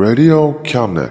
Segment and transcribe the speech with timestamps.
[0.00, 1.10] Radio Cabinet.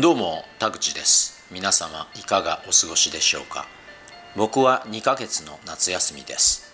[0.00, 3.68] どうも田口です皆様いかがお過ごしでしょうか
[4.34, 6.72] 僕は2ヶ月の夏休みです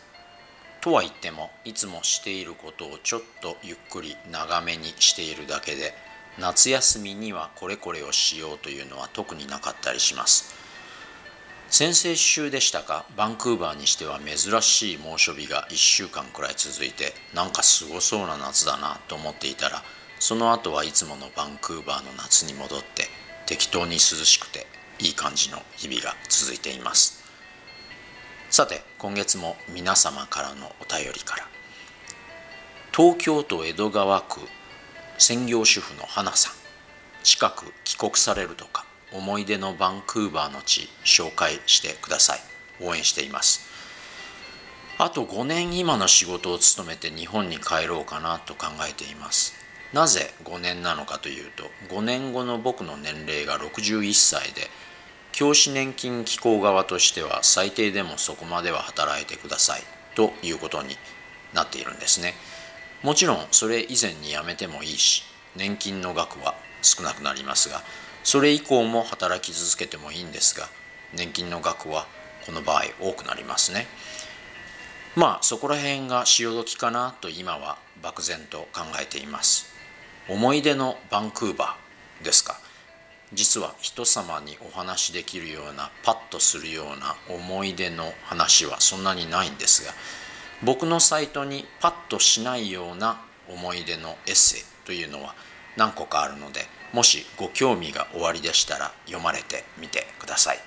[0.81, 5.93] とは言ってもいつもしていることをちょっとゆっくり長めにしているだけで
[6.39, 10.55] 夏休みにはこれこれをしようというのは特になかったりします。
[11.69, 19.83] 先々週でしたかバンクーバーにしては珍しい猛暑日が1週間くらい続いてなんかすごそうな夏だなと思っていたら
[20.21, 23.07] その後はいつものバンクーバーの夏に戻って
[23.47, 24.67] 適当に涼しくて
[25.01, 27.25] いい感じの日々が続いています。
[28.51, 31.49] さて今月も皆様からのお便りから
[32.95, 34.41] 東京都江戸川区
[35.19, 36.55] 専業主婦の花さん
[37.23, 42.39] 近く帰国されるとか思い出のバンクーバーの地紹介してください。
[42.81, 43.61] 応援しています。
[44.99, 49.55] あと5年今の仕事を務めて日本に帰ろうかなと考えています。
[49.93, 51.65] なぜ5年なのかというと
[51.95, 54.69] 5年後の僕の年齢が61歳で
[55.31, 59.83] 教師年金機構側としては最低でもそこまでは働いてください
[60.17, 60.97] ということに
[61.53, 62.35] なっているんですね。
[63.05, 67.83] もちろんそれ以前に辞めてもいいし年金の額は少なくなりますが
[68.25, 70.69] それ以降も働き続けてもいいんですが
[71.15, 72.07] 年金の額は
[72.47, 73.87] この場合多くなりますね。
[75.17, 79.67] まあそこら辺が潮時かなと今は漠然と考えています。
[80.29, 82.59] 思い出のバンクーバーですか。
[83.33, 89.93] 実は人様にお話しできるようなパッとするような思い出の話はそんなにないんですが
[90.65, 95.35] 僕のサイトにパッとしないような思い出のエッセイというのは
[95.77, 96.61] 何個かあるので
[96.93, 100.59] もしご興味がおありでしたら読まれてみてください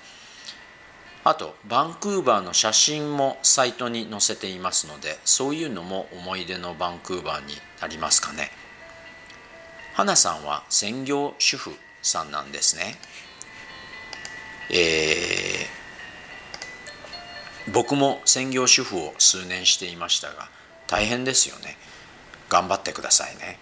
[1.24, 8.50] あとバンクーバーの写真もサイトに載せていますのでそういうのも思い出のバンクーバーになりますかね
[9.94, 11.72] 花さんは専業主婦
[12.03, 12.96] さんなんですね。
[14.69, 15.87] えー、
[17.74, 20.50] 僕も専業主婦を数年していましたが
[20.88, 21.78] 大変ですよね。
[22.50, 23.60] 頑張ってくださいね。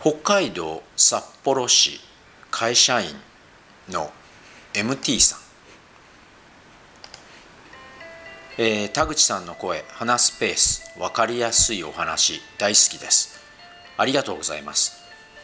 [0.00, 2.00] 北海道札幌市
[2.50, 3.08] 会社員
[3.88, 4.12] の
[4.72, 5.38] MT さん、
[8.58, 13.40] えー、田口さんの声話すペース分かりやすいお話大好きです
[13.96, 14.98] ありがとうございます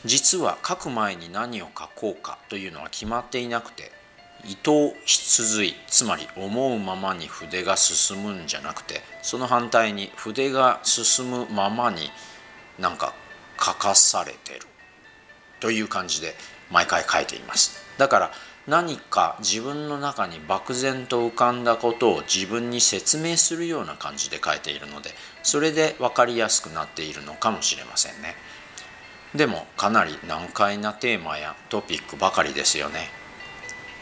[0.05, 3.91] 実は書く前に何を書こうかというのは決まっていなくて
[4.47, 12.11] 意図必随つまり思うままに筆が進むんじゃなくてその反対に筆が進むままに
[12.79, 13.15] なんか
[13.59, 14.67] 書かされてる。
[15.61, 16.35] という感じで
[16.71, 17.83] 毎回書いています。
[17.97, 18.31] だから
[18.67, 25.11] 何か自分の中に漠然と浮かんだことを自分に説明するような感じで書いているので
[25.43, 28.37] それで分かりやすくなっているのかもしれませんね。
[29.35, 33.09] でもかなり難解なテーマやトピックばかりですよね。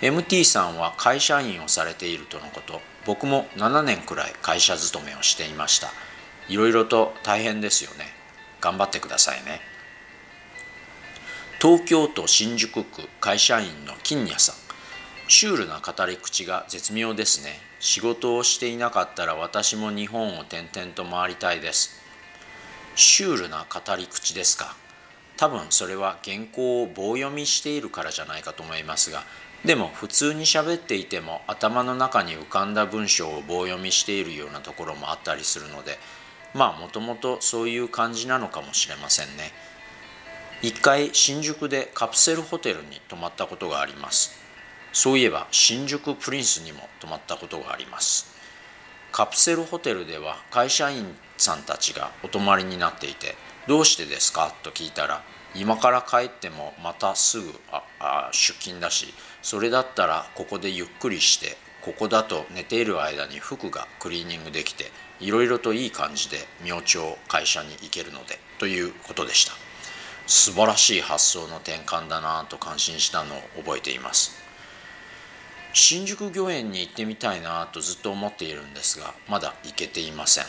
[0.03, 2.81] MT さんは会社員をされているとのこと。
[3.07, 5.93] 僕も7年くらい会社勤めをしていました。
[6.49, 8.07] いろいろと大変ですよね。
[8.61, 9.61] 頑張ってくださいね。
[11.61, 14.57] 東京都新宿区会社員の金谷さん。
[15.29, 17.61] シュールな語り口が絶妙ですね。
[17.79, 22.03] 仕事をしていなかったら私も日本を転々と回りたいです。
[22.97, 24.75] シュールな語り口ですか。
[25.37, 29.25] 多分それは原稿を棒読みしているからじゃないかと思いますが
[29.65, 35.99] でも普通に喋っていても頭の中に浮かんだ文章を棒読みしているようなところもあったりするので
[36.53, 39.53] まあもともとそういう感じなのかもしれませんね。
[40.63, 44.33] 一回新宿でカプセルホテルに泊まったことがあります。
[44.93, 48.27] そういえば新宿プリンスにも泊まったことがあります。
[49.11, 53.35] カプセルホテルでは会社員さんたちがお泊まりになっていて
[53.67, 55.23] 「どうしてですか?」と聞いたら
[55.55, 59.13] 「今から帰ってもまたすぐああ出勤だし
[59.43, 64.91] それだったらここでゆっくりしてここだと寝ている間に服がクリーニングできて
[65.21, 69.53] いろいろといい感じで明朝会社に行けるのでということでした。
[70.27, 74.41] 素晴らしい発想の転換だなと感心したのを覚えています。
[75.75, 80.45] 新宿御苑に行ってみたいなとずっと思っているんですがまだ行けていません。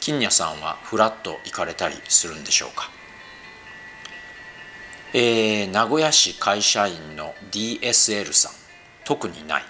[0.00, 2.90] 金谷さんはふらっと行かれたりするんでしょうか。
[5.16, 8.52] えー、名古屋市会社員の DSL さん。
[9.04, 9.62] 特にない。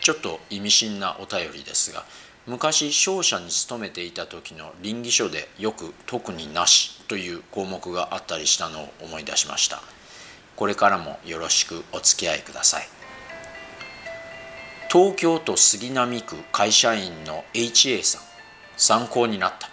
[0.00, 2.04] ちょっと意味深なお便りですが
[2.46, 9.82] 昔商社に勤めていた時の倫理書でよく「特になし」という項目があったりしたのを思い出しました。
[10.56, 12.88] これからもよろしくお付き合いください。
[14.90, 18.22] 東京都杉並区会社員の HA さん。
[18.78, 19.68] 参考になった。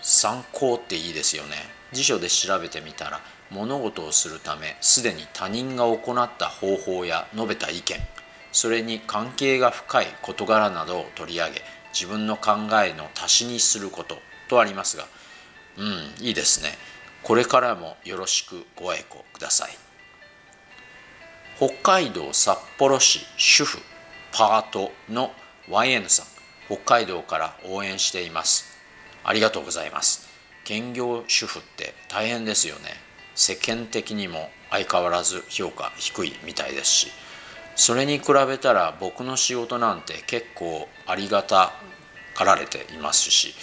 [0.00, 1.56] 参考っていいですよね。
[1.92, 3.20] 辞書で調べてみたら
[3.52, 7.96] 物事をするためすでに他人が行った方法や述べた意見
[8.52, 11.62] それに関係が深い事柄などを取り上げ
[11.92, 12.52] 自分の考
[12.84, 14.16] えの足しにすること
[14.48, 15.04] とありますが
[15.78, 16.70] うんいいですね。
[17.22, 19.70] これからもよろしくご愛顧ください。
[21.56, 23.78] 北海道札幌市主婦
[24.32, 25.30] パートの
[25.68, 26.26] YN さん
[26.66, 28.64] 北海道から応援しています。
[29.24, 30.28] ありがとうございます。
[30.64, 32.90] 兼業主婦って大変ですよね。
[33.34, 37.08] 世間的にも相変わらず評価低いみたいですし
[37.74, 41.72] それに比べたら僕の仕事なんて結構ありがた
[42.36, 43.54] がられていますし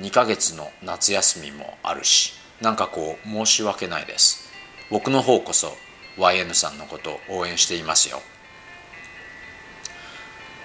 [0.00, 4.50] 2ヶ月の夏休みもあるしなんかこう申し訳ないです。
[4.90, 5.68] 僕の方こそ
[6.18, 8.20] YN さんのことを応援していますよ。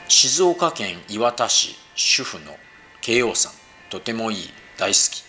[0.08, 2.58] 静岡県磐田市主婦の
[3.02, 3.54] 慶応さん
[3.90, 5.24] とてもいい大好き。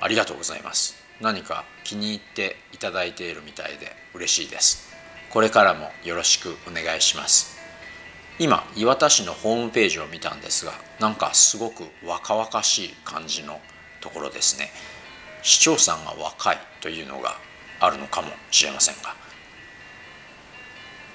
[0.00, 0.99] ありがとうございます。
[1.20, 4.90] 何か気に入っていただいているみたいで嬉しいです。
[5.30, 7.58] これからもよろしくお願いします。
[8.38, 13.60] 今磐田市のホームページを見たんですがなんかすごく若々しい感じの
[14.00, 14.70] ところですね。
[15.42, 17.36] 市長さんが若いというのが
[17.80, 19.14] あるのかもしれませんが。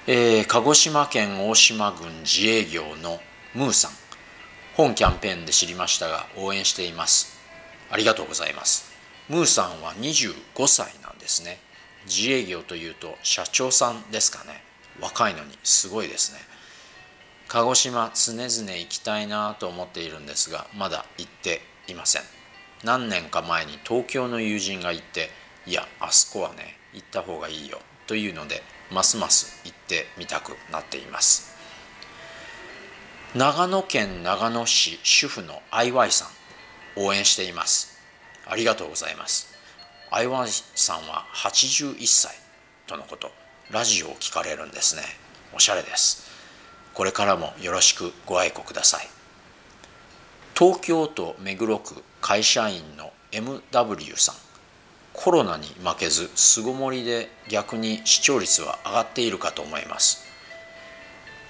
[0.06, 3.20] えー、鹿児島県大島郡自営業の
[3.54, 3.90] ムーさん。
[4.76, 7.40] 本キャンペーンで知りましたが応援しています。
[7.90, 8.95] ありがとうございます。
[9.28, 10.34] ムーさんは25
[10.68, 11.58] 歳なんですね。
[12.06, 14.62] 自営業というと社長さんですかね。
[15.00, 16.38] 若いのにすごいですね。
[17.48, 22.22] 鹿児島常々行きたいなと思っているんですがまだ行っていません。
[22.84, 25.30] 何年か前に東京の友人が行って
[25.66, 31.56] いやあそこはね行った方がいいよというのでますます行ってみたくなっています。
[33.34, 36.28] 長野県長野市主婦の IY さん
[37.04, 37.95] 応援しています。
[38.48, 39.54] ありがとうございます。
[40.10, 42.34] IY さんは81歳
[42.86, 43.30] とのこと
[43.70, 45.02] ラジオを聞かれるんですね。
[45.52, 46.30] おしゃれです。
[46.94, 49.08] これからもよろしくご愛顧ください。
[50.56, 54.34] 東京都目黒区会社員の MW さん。
[55.12, 60.24] コロナに負けず巣ごもりで逆に視聴率は上がっているかと思います。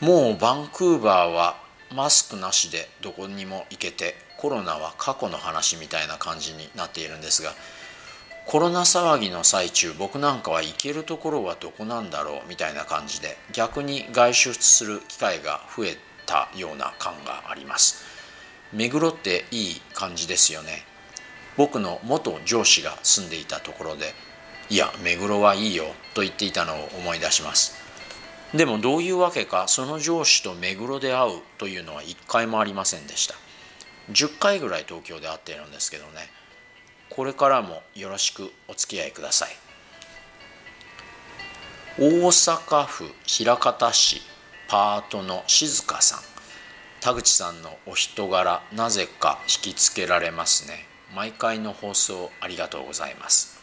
[0.01, 1.57] もうバンクーバーは
[1.95, 7.53] マスクなしでどこにも行けてコロナは過去の話みたいな感じになっているんですが
[8.47, 18.05] コロナ騒ぎの最中僕なんかは行けるところはどこなんだろうみたいな感じで逆に外出する機会が増えたような感があります。
[18.73, 20.85] 目黒っていい感じですよね。
[21.57, 24.15] 僕の元上司が住んでいたところで
[24.71, 27.76] 「いや目黒はいいよ」と言っていたのを思い出します。
[28.57, 33.35] でもどういうわけかその上司と目黒で会うというのは一回もありませんでした。
[34.13, 36.31] 10回ぐらい東京で会っているんですけどね。
[37.11, 39.51] これからもよろしくお付き合いください。
[41.99, 43.05] 大阪府
[43.45, 44.23] 枚方市
[44.69, 46.21] パートの静香さん。
[47.01, 50.87] 田口さんのお人柄なぜか引きつけられますね。
[51.15, 53.56] 毎回の放送ありがとうございます。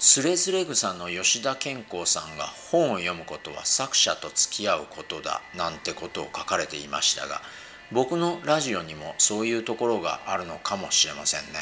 [0.00, 7.42] つれづれ草の吉田健康さんが本を読むことは作者と付き合うことだなんてことを書かれていましたが
[7.92, 11.58] 僕のラジオにもそういうところがあるのかもしれませんね。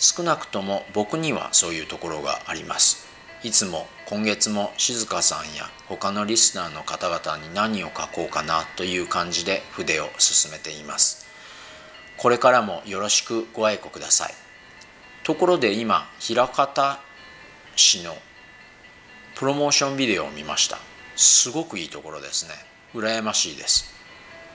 [0.00, 3.06] 少なくとも僕にはそういうところがあります。
[3.44, 11.26] いつも今月も静香さんや他のリスナーの方々に何を書こうかなという感じで筆を進めています。
[12.16, 14.34] これからもよろしくご愛顧ください。
[15.22, 17.00] ところで今枚方
[17.78, 18.16] 市の
[19.36, 20.78] プロモーションビデオを見ました。
[21.14, 22.54] すごくいいところですね。
[22.92, 23.94] 羨ましいです。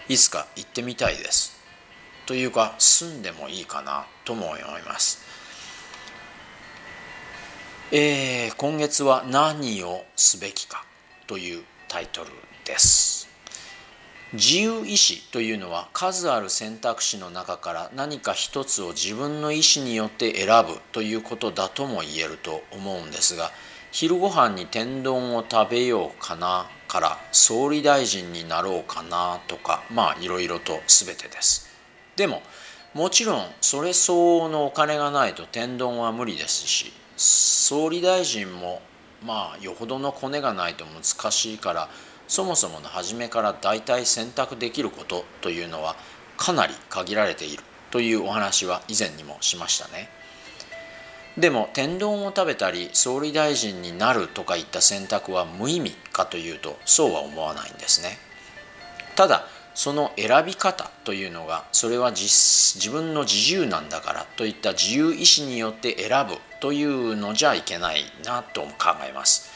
[0.09, 1.57] いつか行ってみたいです。
[2.25, 5.23] というか住んでもいいかなとも思います。
[7.91, 10.83] えー、今月は何をすべきか
[11.27, 12.29] というタイトル
[12.65, 13.12] です。
[14.33, 23.51] 自由意志というのは数ある選択肢の中から何か一つを自分の意思によって選ぶということだとも言えると思うんですが
[23.91, 31.69] 昼ご飯に天丼を食べようかなから総理大臣になろうかなとかまあいろいろと全てです。
[32.15, 32.41] でも
[32.95, 38.81] もちろんそれ相応のお金がないと天丼は無理ですし総理大臣も
[39.23, 41.89] まあよほどのコネがないと難しいから
[42.33, 45.95] そもそもの初めから大体選択できることというのは
[46.35, 47.61] かなり限られている
[47.91, 50.09] というお話は以前にもしましたね。
[51.37, 58.17] でも天丼を食べたり総理大臣になるとかいった選択は無意味かというとそうは思わないんですね。
[59.15, 69.52] ただその選び方というのがそれは自分の自由なんだからといった自由意志によって選ぶというのじゃいけないなと考えます。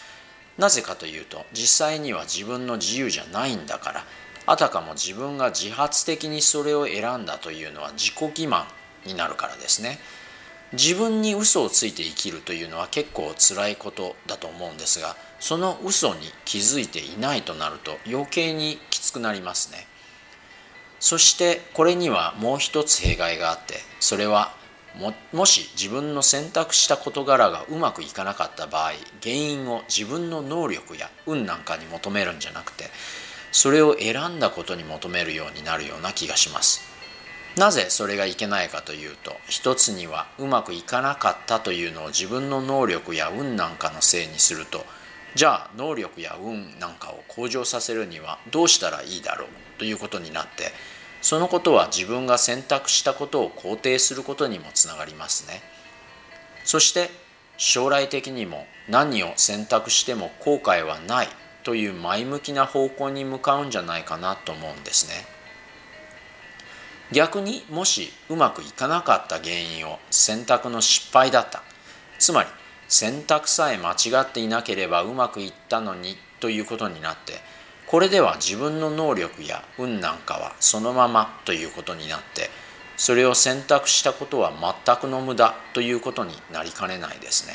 [0.58, 4.04] なぜかというと実際には自分の自由じゃないんだから。
[4.50, 8.66] あたかも自分が自発的にそれを選んだというのは自己欺瞞
[9.06, 10.00] になるからですね。
[10.72, 19.86] 自分に嘘をついて生きるというのは結構辛いことだと思うんですがその嘘に気づいていないとなると余計にきつくなりますね。
[21.00, 24.56] そしてこれにはもう一つ弊害があってそれは
[24.96, 28.92] ももし自分の選択した事柄がうまくいかなかった場合
[29.22, 32.86] 原因を自分の能力や運なんかに求めるんじゃなくて
[33.52, 36.98] それを選んだことに求めるようになるような気がします。
[37.58, 44.86] なぜそれがいけないかというと一つにはうまくいかなかったというのを自分の能力や運なんかのせいにすると
[45.34, 49.48] じゃあ能力や運なんかを向上させるにはどうしたらいいだろう
[49.80, 50.72] ということになって
[51.22, 55.62] そのことは自分が選択したことを肯定することにもつながりますね。
[56.64, 57.10] そして
[57.58, 61.28] 将来的にも何を選択しても後悔はない
[61.64, 65.26] という前向きな方向に向かうんじゃないかなと思うんですね。
[67.12, 71.64] 逆にもしうまくいかなかった原因を選択の失敗だった。
[72.20, 72.50] つまり
[72.88, 77.34] 選択さえ間違っていなければうまくいったのにということになって
[77.88, 82.50] これでは自分の能力や運なんかはそのままということになって
[82.98, 84.52] それを選択したことは
[84.86, 87.54] 全くの無駄ということになりかねないですね。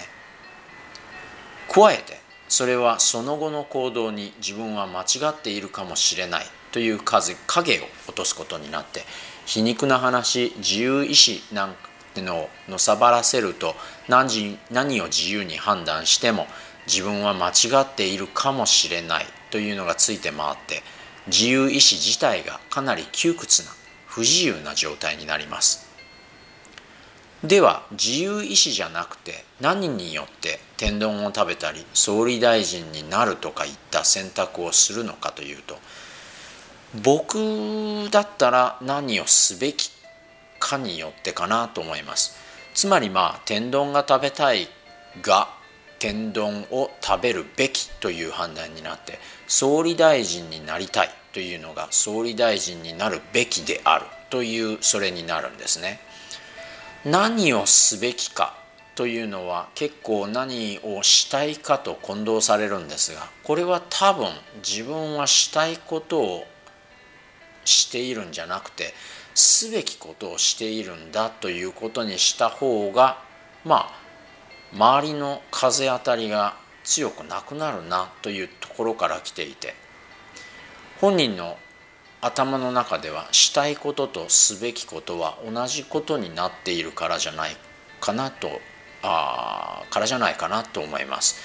[1.69, 9.03] 加えてそれはその後の行動に自分は間違っているかもしれないという影を落とすことになって
[9.47, 11.75] 皮肉な話自由意志なん
[12.15, 13.75] てのをのさばらせると
[14.09, 16.47] 何何を自由に判断しても
[16.87, 19.27] 自分は間違っているかもしれない。
[19.52, 20.82] というのがついて回って
[21.26, 23.68] 自由意志自体がかなり窮屈な
[24.06, 25.87] 不自由な状態になります。
[27.44, 35.76] では自由意志じゃなくて何によって天丼を食べたり総理大臣になるとかいった選択をするのかというと
[37.02, 39.90] 僕だったら何をすべき
[40.61, 42.37] かによってかなと思います。
[42.75, 44.68] つまりまあ天丼が食べたい
[45.21, 45.49] が
[46.02, 56.00] 天丼を食べるべきという判断になって総理大臣になりたいというのが総理大臣になるべきであるというそれになるんですね。
[57.04, 58.56] 何をすべきか
[58.97, 66.44] というのは結構何をしたいかと混同されるんですがこれは多分自分はしたいことを
[67.64, 68.92] しているんじゃなくて
[69.37, 73.18] すべきことをしているんだということにした方が
[73.64, 74.01] まあ
[74.75, 79.75] 周りの風当たりが強くなくなるなというところから来ていて
[81.00, 81.57] 本人の
[82.21, 87.57] 頭の中ではしたいこととすべきことは同じことになっているからじゃない
[88.00, 88.49] かなと
[89.02, 91.37] あからじゃないかなと思います。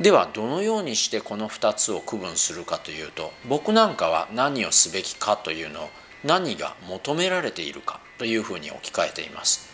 [0.00, 5.88] ではどのようにしてこの2つを区分するかというと僕なんかは何をすべきかというのを
[6.24, 9.71] 何が求められているかというふうに置き換えています。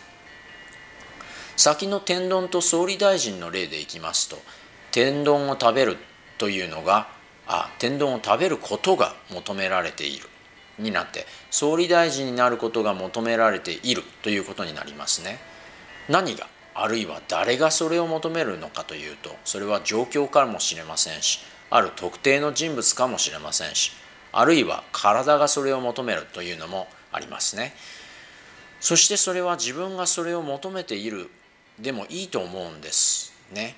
[1.59, 4.37] 先の天丼と総理大臣の例でいきますと
[4.91, 5.97] 天丼を食べる
[6.37, 7.09] というのが
[7.47, 10.29] あ天丼を食べることが求められている
[10.77, 15.37] になって総理大臣になることが求められているということになりますね。
[16.07, 23.91] 何があるいは誰がそれを求めるのかというとそれは状況かもしれませんしある特定の人物かもしれませんし
[24.31, 27.73] あるいは体がそれを求めるというのもありますね。
[28.79, 31.29] そしてそれは自分がそれを求めている
[31.81, 33.75] でもいいと思うんですね。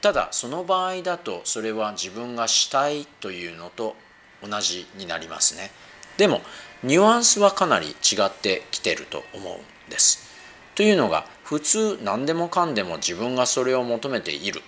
[0.00, 3.94] ただその場合だとそれは自分がしたいというのと
[4.42, 5.70] 同じになりますね。
[6.16, 6.40] でも
[6.82, 10.32] ニュアンスはかなり違ってきてると思うんです。
[10.74, 14.62] というのが普通何でもかんでも自分がそれを求めている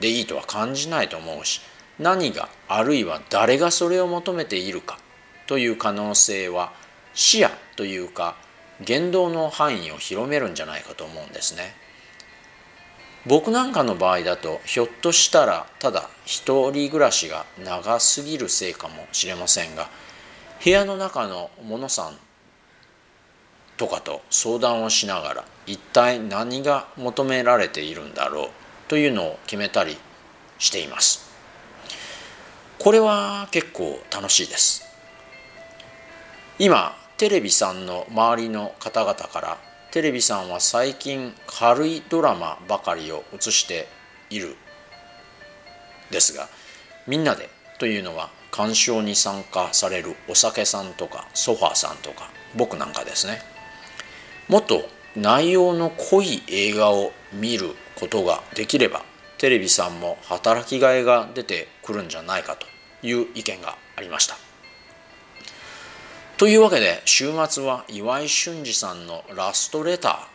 [0.00, 1.60] でいいとは感じないと思うし
[1.98, 4.98] 何があるいは誰がそれを求めているか
[5.46, 6.72] という可能性は
[7.14, 8.36] 視野というか
[8.80, 11.86] 言動の範囲を広めるんじゃないかと思うんですね。
[13.26, 19.88] 僕なんかの場合だとひょっとしたらただ一人暮らしが長すぎるせいかもしれませんが
[20.62, 22.16] 部屋の中のものさん
[23.76, 28.48] とかと相談をしながら一体何が求められているんだろう
[28.86, 29.96] というのを決めたり
[30.58, 31.28] しています
[32.78, 34.84] これは結構楽しいです
[36.60, 39.58] 今テレビさんの周りの方々から
[39.90, 43.88] テレビさんは最近軽いドラマばかりを映して
[44.28, 44.54] いる
[46.10, 46.48] ですが
[47.06, 53.38] みんなでというのは鑑賞に参加されるお酒さんとかソファーさんとか僕なんかですね
[54.48, 59.02] もっと内容の濃い映画を見ることができれば
[59.38, 62.66] テレビさんも働きがいが出てくるんじゃないかと
[63.06, 64.45] いう意見がありました。
[66.38, 70.28] というわけで週末は岩井俊二さんのラストレタ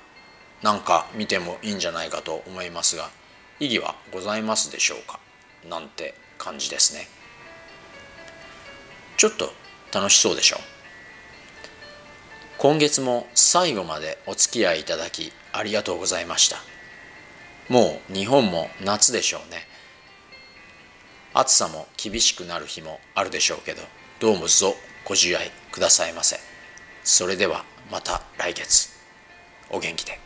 [0.61, 3.09] ーなんか見てもいいんじゃないかと思いますが
[3.59, 5.19] 意義はございますでしょうか？
[5.69, 7.07] なんて感じですね。
[9.17, 9.51] ちょっと
[9.93, 10.55] 楽しそうでしょ？
[10.55, 10.59] う
[12.57, 16.57] 今月も最後までお付き合いいただきありがとうございました。
[17.69, 19.67] もう日本も夏でしょうね。
[21.35, 23.83] 暑さも厳しくなる日もあるでしょうけど
[24.19, 24.73] どうもぞ
[25.05, 26.37] ご自愛くださいませ。
[27.03, 28.89] それではまた来月。
[29.69, 30.19] お元気で。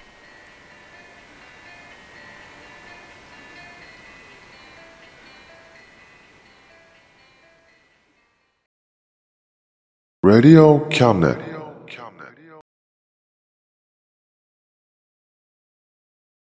[10.24, 11.56] Radio Cabinet.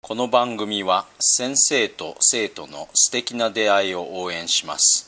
[0.09, 5.08] この番組は先生と生徒の素敵な出会いを応援します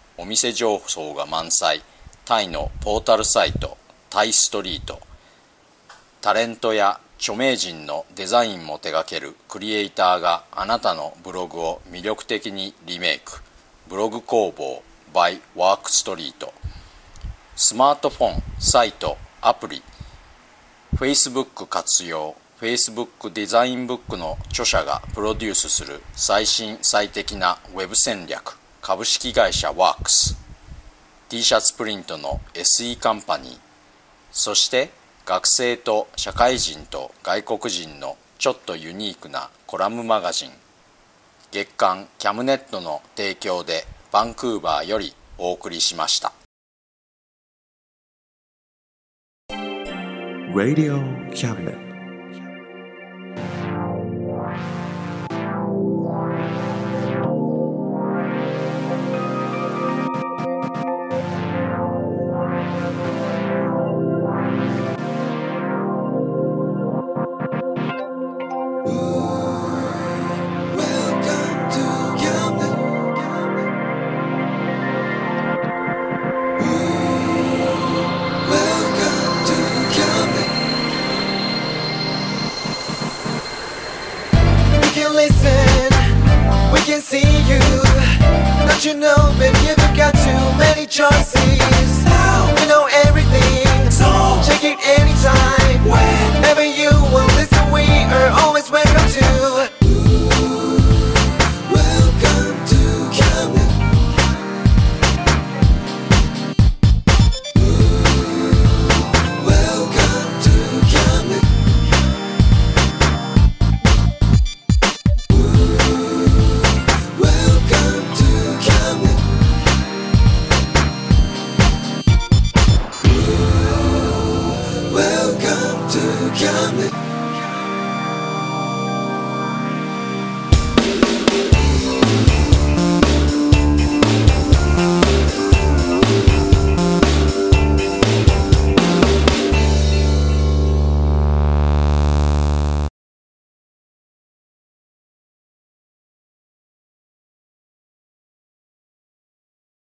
[0.21, 1.81] お店情報が満載。
[2.25, 3.75] タイのポータルサイト
[4.11, 5.01] タイストリート。
[6.21, 13.41] タレントや著名人のデザインも手掛けるクリエイターがあなたのブログを魅力的にリメイク。
[13.89, 16.53] ブログ工房 by ワークストリート
[17.55, 19.81] スマートフォン、サイト、アプリ。
[20.97, 22.35] Facebook 活用。
[22.59, 28.60] Facebook デザインブックの著者がプロデュースする最新最適な Web 戦略。
[28.81, 30.35] 株式会社ワークス。
[31.29, 33.59] T シャツプリントの SE カンパニー。
[34.31, 34.89] そして
[35.23, 40.51] 学生と社会人と外国人のちょっとユニークなコラムマガジン。
[41.51, 46.33] 月刊キャムネットの提供でバンクーバーよりお送りしました。
[50.55, 50.99] Radio
[51.35, 51.90] Cabinet.